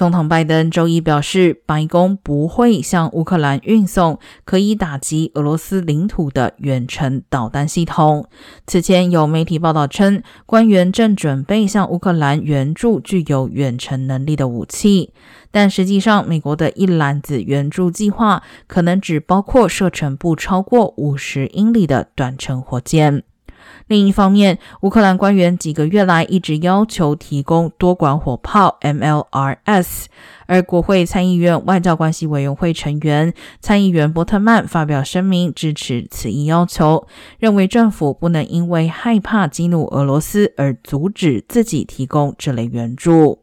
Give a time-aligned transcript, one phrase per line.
[0.00, 8.26] 总统拜登周一表示，白宫不会向乌克兰运送可以打击俄罗斯领土的远程导弹系统。
[8.66, 15.12] 此前有媒体报道称，官员正准备向乌克兰援助具有远程能力的武器，
[15.50, 23.22] 但实际上，美国的一揽子援助计划可能只包括射程不超过五十英里的短程火箭。
[23.86, 30.04] 另一方面，乌克兰官员几个月来一直要求提供多管火炮 MLRS，
[30.46, 37.06] 而国会参议院外交关系委员会成员参议员波特曼发表声明支持此一要求，
[37.38, 43.40] 认为政府不能因为害怕激怒俄罗斯而阻止自己提供这类援助。